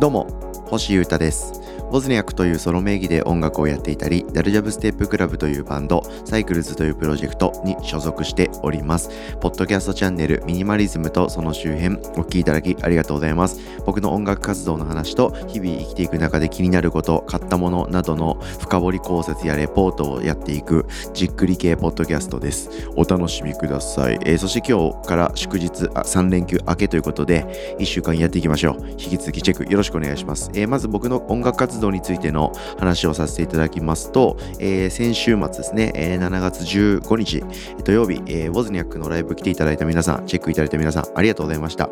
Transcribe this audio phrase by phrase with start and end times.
[0.00, 0.26] どうも
[0.70, 1.59] 星優太です。
[1.90, 9.10] ボズニャックというソロ名義で音楽をやっていたり、ダルジャブステップクラブというバンド、サイクルズというプロジェクトに所属しております。
[9.40, 13.58] ポッドキャストチャンネルミニマリズムとその周辺、お聴きいただきありがとうございます。
[13.84, 22.70] 僕の音楽活動の話と、日々生きていく中で気になること、買ったものなどの深掘り考察やレポートをやっていく、じっくり系ポッドキャストです。
[22.94, 24.20] お楽しみください。
[24.24, 28.90] えー、そして今日から祝日あ、3連休明けということで、1週間やっていきましょう。
[28.90, 30.52] 引き続きチェックよろしくお願いします。
[30.54, 37.42] えー、まず僕の音楽活動についての話をさせていただきますと、えー、先週末ですね、えー、7月15日
[37.84, 41.88] 土曜日、えー、ウォズニャックのライブ来ていただいた皆さん、チェックいただいた皆さん、ありがとうございました。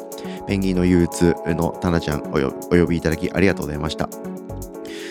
[0.46, 2.32] ペンギンの憂鬱のタナちゃんお
[2.70, 4.08] 呼びいただきありがとうございました。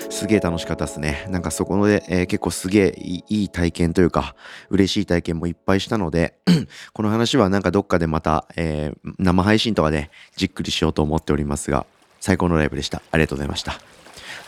[0.10, 1.28] すげえ楽しかったですね。
[1.30, 4.36] なんかそこで、えー、結構すげえいい体験というか、
[4.70, 6.36] 嬉しい体験もいっぱいしたので、
[6.94, 11.86] この話はなんかどっかでまた、えー、生配信とかでじっくりしようと思っておりますが、
[12.20, 13.02] 最高のライブでした。
[13.12, 13.80] ありがとうございました。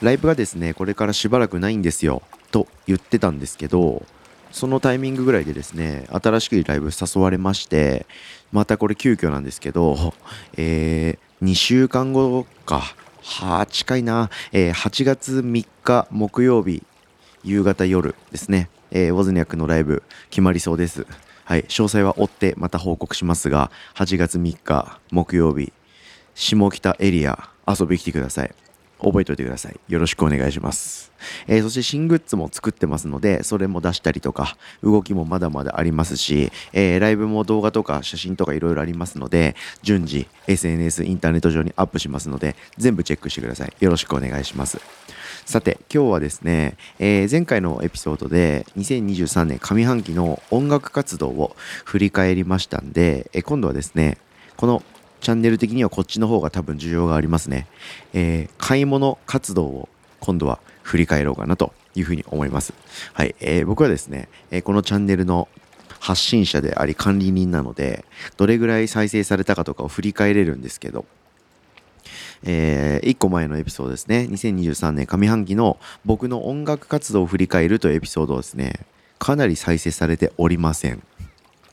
[0.01, 4.05] ライブがですね、これからしばらくないんですよ、と言ってたんですけど、
[4.51, 8.05] そのタイミングぐらいでですね、新しくライブ誘われまして、
[8.51, 10.13] またこれ急遽なんですけど、
[10.57, 12.81] えー、2週間後か、
[13.21, 16.83] は近いな、えー、8月3日木曜日、
[17.43, 21.05] 夕方夜ですね、えー、ウォズニャックのライブ決まりそうです。
[21.45, 25.73] はい、詳細は追ってまた報告しますが、8月3日木曜日、
[26.35, 28.53] 下北エリア遊びに来てください。
[29.01, 29.79] 覚えておいてください。
[29.87, 31.11] よろしくお願いします。
[31.47, 43.73] えー、そして新グッズも作ってますので、それも出したりとか、動きもまだまだありますし、えー、ライブも動画とか写真とかいろいろありますので、順次 SNS、インターネット上にアップしますので、全部チェックしてください。
[43.79, 44.79] よろしくお願いします。
[45.45, 54.17] さて、今日はですね、えー、前回のエピソードで2023年上半期の音楽活動を振り返りましたんで、え今度はですね、
[54.57, 54.83] この
[55.21, 57.67] チャンネル的にはこっちの方が多分需要がありますね。
[58.13, 59.89] えー、買い物活動を
[60.19, 62.73] 今度は振り返ろうかなというふうに思います。
[63.13, 65.47] はい、えー、僕はですね、えー、このチャンネルの
[65.99, 68.05] 発信者であり管理人なので、
[68.37, 71.05] どれぐらい再生されたかとかを振り返れるんですけど、
[72.43, 78.85] えー、1個前のエピソードですね、2023年上半期の僕の音楽活動を振り返るというエピソードをですね、
[79.19, 81.03] かなり再生されておりません。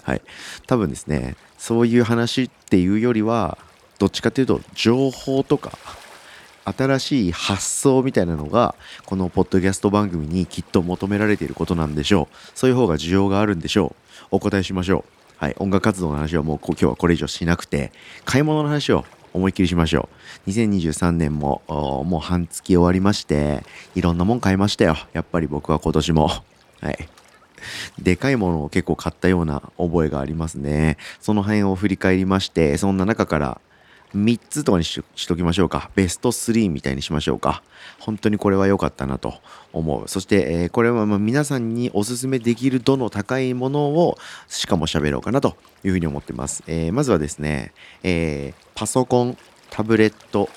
[0.07, 0.23] はい。
[0.69, 3.59] 多分ですね、そういう話っていうよりは、
[3.99, 5.77] どっちかというと、情報とか、
[6.65, 12.37] 新しい発想みたいなのが、このポッドキャスト番組にきっと求められていることなんでしょう。
[12.55, 14.27] そういう方が需要があるんでしょう。
[14.31, 15.05] お答えしましょ
[15.41, 15.45] う。
[15.45, 15.57] はい。
[15.59, 17.91] 音楽活動の話はもう今日はこれ以上しなくて、
[18.25, 20.09] 買い物の話を思いっきりしましょ
[20.47, 20.51] う。
[20.51, 23.65] 2023年ももう半月終わりまして、
[23.97, 24.97] いろんなもん買いましたよ。
[25.13, 26.31] やっぱり僕は今年も。
[26.81, 27.09] はい。
[27.99, 30.97] でかいものを結構買ったような覚えがありますね。
[31.21, 33.61] その辺を振り返りまして、そんな中から
[34.15, 35.91] 3つとかにしときましょうか。
[35.95, 37.63] ベスト3みたいにしましょうか。
[37.99, 39.35] 本当にこれは良かったなと
[39.73, 40.09] 思う。
[40.09, 44.17] そして、えー、これはま皆さんにおすすめできる度の高いものを
[44.49, 46.63] しかも喋ろうかなというふうに思ってます。
[46.67, 47.73] えー、まずはですね、
[48.03, 49.37] えー、パソコン、
[49.71, 50.49] タブレット、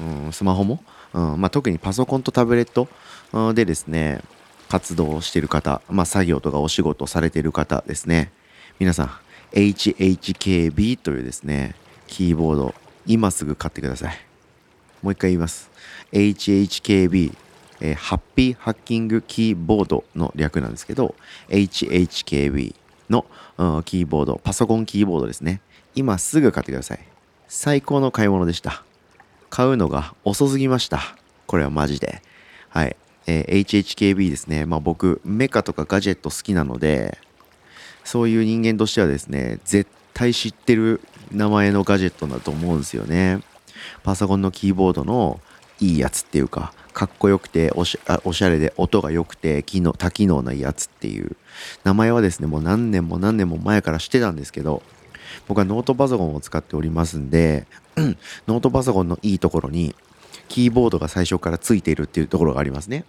[0.00, 0.80] うん、スマホも、
[1.12, 2.88] うんまあ、特にパソコンとタブレット
[3.54, 4.20] でですね、
[4.68, 8.30] 活動をしている方、まあ、作業とかお仕事されている方ですね。
[8.78, 9.10] 皆さん、
[9.52, 11.74] HHKB というですね、
[12.06, 12.74] キーボード、
[13.06, 14.18] 今すぐ買ってください。
[15.02, 15.70] もう一回言います。
[16.12, 17.32] HHKB、
[17.80, 21.14] えー、ハッピーハッキングキーボードの略なんですけど、
[21.48, 22.74] HHKB
[23.08, 23.24] の、
[23.58, 25.60] うん、キーボード、パソコンキーボードですね。
[25.94, 27.00] 今すぐ買ってください。
[27.48, 28.82] 最高の買い物でした。
[29.48, 31.00] 買うのが遅すぎました。
[31.46, 32.20] これはマジで。
[32.68, 32.96] はい。
[33.26, 34.66] えー、HHKB ですね。
[34.66, 37.18] まあ僕、メカとかガジェット好きなので、
[38.04, 41.00] そういう人間としてはですね、絶対知ってる
[41.32, 43.40] 名前のガジェットだと思うんですよね。
[44.02, 45.40] パソコンのキーボードの
[45.80, 51.36] いいやつっていうか、かっこよくておしおしゃれで音が良くて機能多機能なやつっていう
[51.84, 54.82] 名前はですねもう何年も何年も前からしてたんですけど
[55.46, 57.66] 僕はノートパソコンを使っておりますんで
[58.48, 59.94] ノートパソコンのいいところに
[60.48, 63.04] キーボードが最初からついているっていうところがありますね。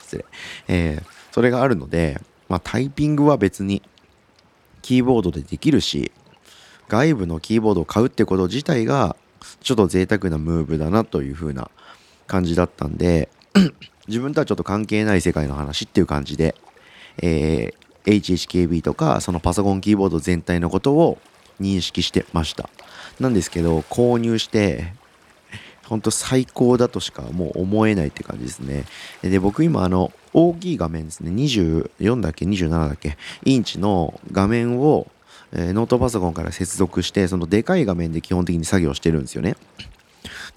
[0.00, 0.24] 失礼。
[0.68, 3.82] えー、それがあるので、まあ、タイピングは別に
[4.82, 6.12] キーボードでできるし、
[6.88, 9.16] 外部のキーボードを買うってこと自体が
[9.60, 11.70] ちょっと贅沢なムーブだなという風な
[12.26, 13.28] 感じだったんで
[14.08, 16.56] 自分とはちょっと関係ない世界の話っていう感じで、
[17.22, 21.18] えー、HHKB とかそのパソコンキーボード全体のことを
[21.60, 22.68] 認識してました
[23.20, 24.94] なんですけど購入して
[25.90, 28.84] 本当最高だとしかもう思えないって感じですね。
[29.22, 31.32] で、僕今あの、大きい画面ですね。
[31.32, 33.18] 24だっけ ?27 だっけ？
[33.44, 35.08] インチの画面を、
[35.52, 39.56] えー、ノートパソコンから接続して、そのでかい画面で基本的に作業してるんですよね。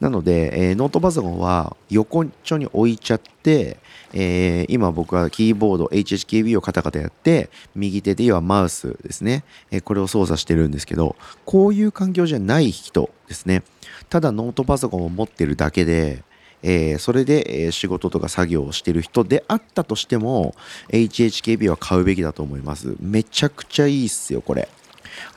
[0.04, 3.78] なので、えー、ノートパソコンは横っちょに置いちゃって、
[4.12, 11.16] えー、今僕はキーボード HHKB をカタカタやって右手ではマウスですね、えー、これを操作してるんですけど
[11.46, 13.64] こういう環境じゃない人ですね。
[14.10, 16.22] ただノートパソコンを持ってるだけで
[16.66, 20.56] えー、それで、え、仕事とか作業をしてる人であったとしても
[20.90, 22.96] HHKB は買うべきだと思います。
[23.02, 24.70] めちゃくちゃいいっすよこれ。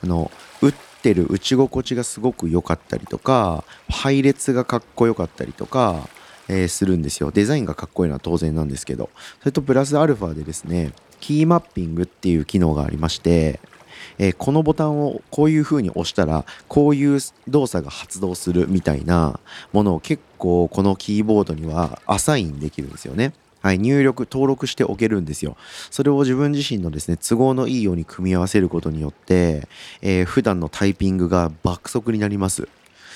[0.01, 0.31] あの
[1.07, 6.09] てる打ち心地がすごく良かったりとか配列がかっこよかったりとか
[6.49, 7.29] えー、するんですよ。
[7.29, 9.09] デザインがかっこいいのは当然なんですけど。
[9.41, 13.59] それとプラスアルファでですね、キーマッピングっていう機能がありまして、
[14.17, 17.19] えー、このボタンをこういう風に押したらこういう
[17.49, 19.41] 動作が発動するみたいな
[19.73, 23.33] ものを結構このキーボードにはアサインできるんですよね。
[23.61, 25.57] はい、入力、登録しておけるんですよ。
[25.89, 29.67] それを自分自身のですね、都合のいいように組み合わせることによって、
[30.01, 32.67] えー、普段のタイピングが爆速になります。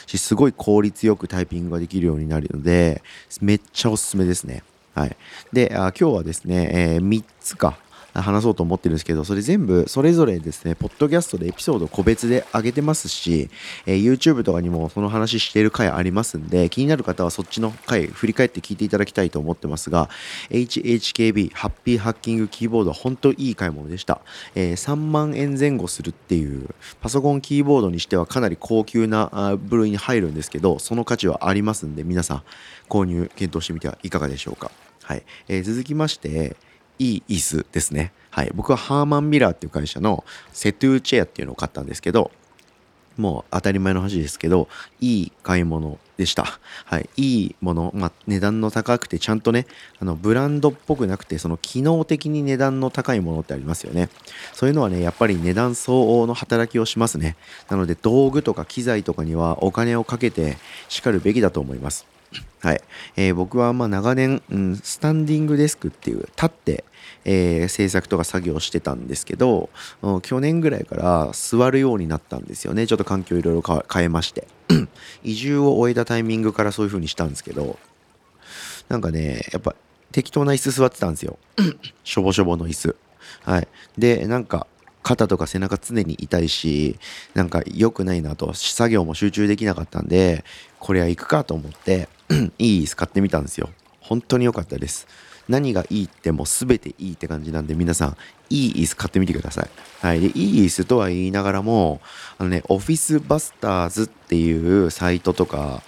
[0.08, 3.02] し、すごい効率よくタイピングができるようになるので、
[3.42, 4.64] めっちゃおすすめですね。
[4.94, 5.16] はい。
[5.54, 7.78] で、あ今日はですね、えー、3つか、
[8.14, 13.50] 話そうと思ってるんですけど、それ全部それぞれですね、ポッドキャストでエピソード個別で上げてますし、
[13.86, 20.10] えー、YouTube とかにもその話してる回ありますんで、気になる方はそっちの回振り返って聞いていただきたいと思ってますが、
[20.50, 24.22] HHKB ハッピーハッキングキーボードは本当いい買い物でした。
[24.56, 26.68] えー、3万円前後するっていう、
[27.00, 32.44] パソコンキーボードにしてはかなり高級な部類に入るんですけど、その価値はありますんで、皆さん
[32.90, 34.72] 購入検討してみてはいかがでしょうか。
[35.04, 35.24] はい。
[35.48, 36.56] えー、続きまして、
[37.02, 38.14] いい椅子ですね。
[38.30, 38.52] はい。
[38.54, 42.30] 僕はハーマンミラーっていう会社のセトゥーチェアっていうのを買ったんですけど、
[43.18, 44.68] もう当たり前の話ですけど、
[45.00, 46.46] いい買い物でした。
[46.86, 47.10] はい。
[47.18, 49.66] いいもの、まあ、値段の高くて、ちゃんとね、
[50.00, 54.10] あの、ブランドっぽくなくて、その機能的に値段の高いものってありますよね。
[54.54, 57.36] そういうのはね、やっぱり値段相応の働きをしますね。
[57.68, 60.58] なので、道具とか機材とかにはお金をかけて
[60.88, 62.06] しかるべきだと思います。
[62.62, 62.82] はい。
[63.16, 66.84] えー、僕はまあ長年、うん、スタンディングデスクっていう、立って、
[67.26, 69.70] えー、制作とか作業してたんですけど、
[70.22, 72.86] 去年ぐらいから座るようになったんですよね。
[72.86, 74.48] ちょっと環境いろいろ変えまして。
[75.24, 77.78] 移住を終えたタイミングからそういう風にしたんですけど、
[78.90, 79.76] なんかね、やっぱ
[80.12, 81.40] 適当な椅子座ってたんですよ。
[82.04, 82.96] しょぼしょぼの椅子。
[83.44, 83.68] はい。
[83.98, 84.68] で、なんか、
[85.04, 86.98] 肩とか背中常に痛いし、
[87.34, 90.44] なんか良くないなと、作業も集中できなかったんで、
[90.80, 92.08] これは行くかと思って、
[92.60, 93.70] いい椅子買ってみたんですよ。
[94.00, 95.08] 本当に良かったです。
[95.50, 98.18] 何がいいってもう全ていいって感じなんで皆さん
[98.50, 99.70] いい椅子買ってみてください。
[100.02, 100.20] はい。
[100.20, 102.02] で、いい椅子とは言いながらも、
[102.38, 105.84] あのね、オフィスバスターズっていうサイトとか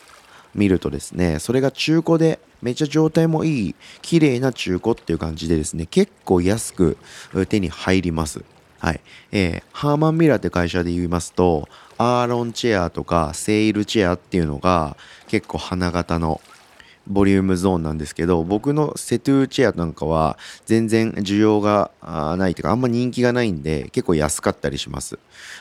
[0.55, 6.97] 見るとですね、それが中古でめっちゃ状態もいい、綺麗な中古っていう感じでですね、結構安く
[7.49, 8.43] 手に入ります。
[8.83, 9.01] はい。
[9.31, 14.97] えー、ハーマンミラーって会社で言いますと、アーロンチェアとかセールチェアっていうのが
[15.29, 16.41] 結構花形の
[17.07, 21.91] ボリュームゾーンなんですけど僕のセトゥーチェアなんかは全然需要が
[22.37, 25.17] ないというかあんま人気がないんで結構安かったりします。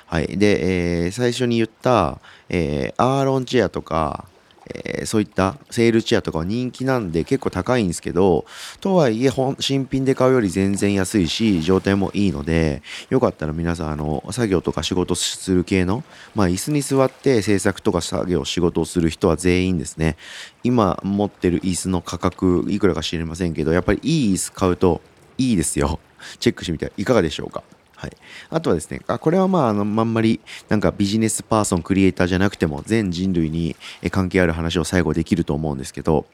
[0.07, 4.25] はい、で、えー、最初に言った、えー、アーロンチェアとか
[4.67, 8.45] えー、そういったセールチェアとかは人気なんで結構高いんですけど、
[8.81, 16.05] とはいえ新品で買うより全然安いし、状態もいいので、よかったら皆さん、あの、作業とか仕事する系の、
[16.35, 20.17] まあ、椅子に座って制作とか作業、仕事をする人は全員ですね、
[20.63, 25.01] 今持ってる椅子の価格、いくらか知りませんけど、やっぱりいい椅子買うと
[25.39, 25.99] いいですよ。
[26.39, 27.65] チェックしてみてはいかがでしょうか？
[28.03, 28.17] はい、
[28.51, 33.77] あとはですねあこれはまああのあんまりなんかビジネスパーソンクリエイターじゃなくても全人類に
[34.11, 36.27] 関係ある話を最後できると思うんですけど、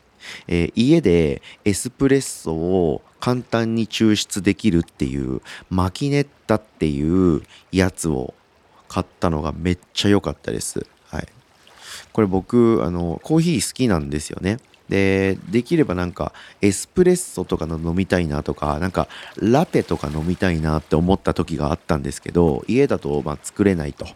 [0.47, 8.33] えー、家でエスプレッソを簡単に抽出できるっていうマキネッタっていうやつを
[8.89, 10.87] 買ったのがめっちゃ良かったです。
[11.11, 11.29] はい、
[12.15, 14.57] これ僕あのコーヒー好きなんですよね。
[14.89, 24.07] で、できればなんかエスプレッソとかの飲みたいなとか、なんかラテとか飲みたいなって思った時があったんですけど、家だとま作れないと。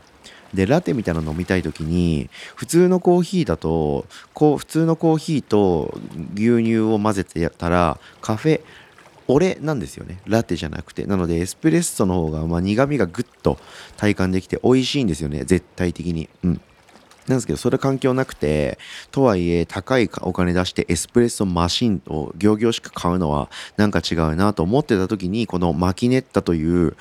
[0.54, 5.98] で、ラテみたいなの飲みたい時に、普通のコーヒーだと、こう、普通のコーヒーと
[6.34, 8.60] 牛乳を混ぜてやったら、カフェ、
[9.28, 10.18] 俺なんですよね。
[10.26, 11.06] ラテじゃなくて。
[11.06, 13.58] なので、エスプレッソの方が、ま苦味がぐっと
[13.96, 15.44] 体感できて美味しいんですよね。
[15.44, 16.28] 絶対的に。
[16.42, 16.60] うん。
[17.28, 18.78] なんですけど、それ環境なくて、
[19.10, 26.96] とはいえ、高いお金出してエスプレッソマシンを行々しく買うのはなんか違うなと思ってた時に、このマキネッタという、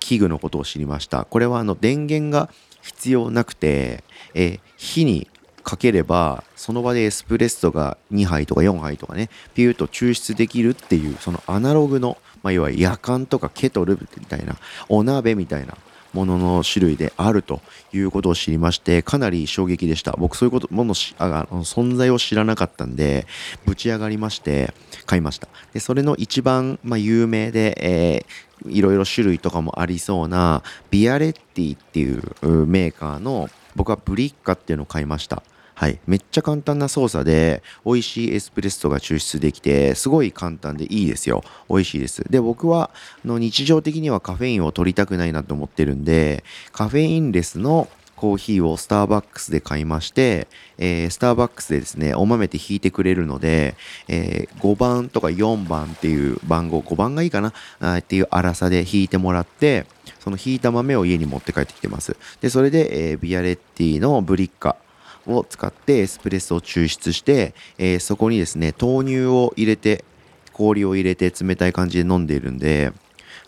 [0.00, 1.24] 器具のことを知りました。
[1.24, 4.04] これはあの電源が必要なくて、
[4.34, 5.28] え火に
[5.62, 14.56] かければ、その場でエスプレッソが2杯とか4杯とかね、ピューと抽出できるっていう、そのアナログの、まあ、要は夜間とかケトルみたいな、
[14.88, 15.76] お鍋みたいな
[16.12, 17.60] ものの種類であると
[17.92, 20.12] いうことを知りまして、かなり衝撃でした。
[20.18, 23.26] 僕そういうこと、ものあの存在を知らなかったんで、
[23.64, 24.74] ぶち上がりまして、
[25.06, 25.48] 買いました。
[25.72, 35.42] で、それの一番、まあ、有名で、えー、いろいろ種類とかもありそうな、ビアレッティっていうメーカーの、僕はブリッカっていうのを買いました。
[35.74, 35.98] はい。
[36.06, 41.42] めっちゃ簡単な操作で、美味しいエスプレッソが抽出できて、すごい簡単でいいですよ。
[41.68, 42.24] 美味しいです。
[42.30, 42.90] で、僕は、
[43.24, 47.88] の日常的にはカフェインを取りたくないなと思ってるんで、カフェインレスの
[48.22, 50.46] コーヒーをスターバックスで買いまして、
[50.78, 53.74] えー、スターバックスでですね、お豆で引いてくれるので、
[54.06, 57.40] えー、5番とか4番っていう番号、5番がいいか
[57.80, 57.98] な？
[57.98, 59.86] っていう粗さで引いてもらって、
[60.20, 62.16] その引いた豆を家に持って帰ってきてます。
[62.40, 64.76] で、それで、えー、ビアレッティのブリッカ
[65.26, 70.04] を使ってエスプレッソを抽出して、えー、そこにですね、豆乳を入れて、
[70.52, 72.92] 氷を入れて冷たい感じで飲んでいるんで、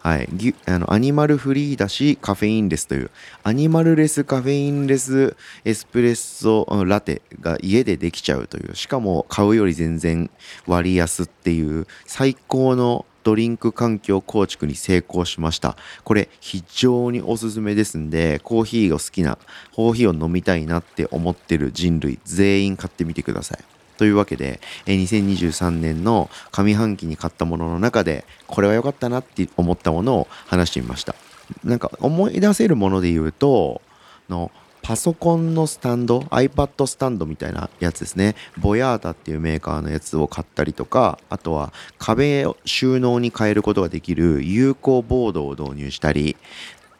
[0.05, 0.29] はい、
[0.67, 3.11] あのアニマルフリーだしカフェインレスという
[3.43, 10.31] アニマルレスカフェインレスエスプレッソラテが家でできちゃうというしかも買うより全然
[10.67, 15.77] 割安っていう最高のドリンク環境構築に成功しました。
[16.05, 19.39] これ非常におすすめですんで、コーヒーが好きな、
[19.75, 23.65] コーヒーを飲みたいなって思ってる人類全員買ってみてください。
[23.97, 31.15] というわけで、2023年の上半期に買ったものの中で、これは良かったなって思ったものを話してみました。
[31.63, 33.81] なんか思い出せるもので言うと、
[34.29, 34.51] の
[34.85, 38.37] パソコンのスタンド iPad スタンドみたいなやつですね。
[38.59, 46.37] ボヤータっていうメーカーのやつを買ったりとかあとは壁収納に変えることができる有効ボードを導入したり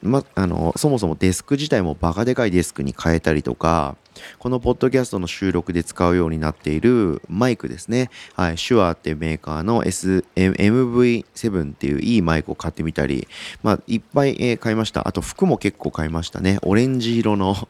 [0.05, 3.97] ま、あの、そもそもデスク自体もバカでかいデスクに変えたりとか、
[4.39, 8.11] このポッドキャストの収録で使うようになっているマイクですね。
[8.35, 13.27] はい、シュアーっていうメーカーの S、MV7 っていういいマイクを買ってみたり、
[13.63, 15.09] まあ、いっぱい、え買いました。
[15.09, 16.59] あと服も結構買いましたね。
[16.63, 17.69] オレンジ色の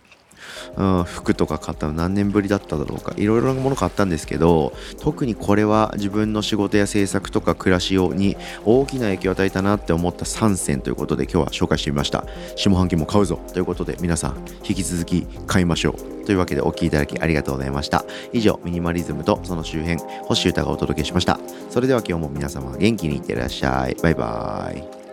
[0.77, 3.13] うん、服とか買ったの何年ぶりだっただろうか。
[3.17, 12.25] いろいろなもの買ったんですけど特にこれは自分の仕事や制作とか暮らしに大きな影響を与えたなって思った3選ということで今日は紹介してみました。
[12.57, 14.37] 下半期も買うぞということで皆さん
[14.69, 18.05] 引き続き買いましょうというわけでお聴きいただきありがとうございました。
[18.33, 21.39] 以上ミニマリズムとその周辺星歌がお届けしました。
[21.71, 23.97] それでは今日も皆様元気にいってらっしゃい。
[24.03, 25.04] バイバーイ。